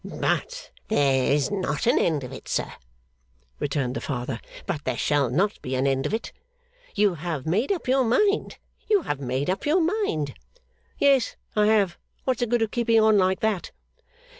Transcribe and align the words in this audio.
'But 0.03 0.71
there 0.87 1.31
is 1.31 1.51
not 1.51 1.85
an 1.85 1.99
end 1.99 2.23
of 2.23 2.31
it, 2.33 2.47
sir,' 2.47 2.73
returned 3.59 3.95
the 3.95 4.01
Father. 4.01 4.41
'But 4.65 4.83
there 4.83 4.97
shall 4.97 5.29
not 5.29 5.61
be 5.61 5.75
an 5.75 5.85
end 5.85 6.07
of 6.07 6.13
it. 6.15 6.31
You 6.95 7.13
have 7.13 7.45
made 7.45 7.71
up 7.71 7.87
your 7.87 8.03
mind? 8.03 8.57
You 8.89 9.03
have 9.03 9.19
made 9.19 9.47
up 9.47 9.63
your 9.63 9.79
mind?' 9.79 10.33
'Yes, 10.97 11.35
I 11.55 11.67
have. 11.67 11.99
What's 12.23 12.39
the 12.39 12.47
good 12.47 12.63
of 12.63 12.71
keeping 12.71 12.99
on 12.99 13.19
like 13.19 13.41
that? 13.41 13.69